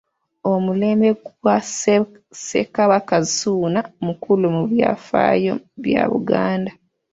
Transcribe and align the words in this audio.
Omulembe 0.51 1.09
gwa 1.23 1.55
Ssekabaka 1.65 3.17
Ssuuna 3.25 3.79
mukulu 4.05 4.45
mu 4.55 4.63
byafaayo 4.71 5.53
bya 5.83 6.03
Buganda. 6.11 6.71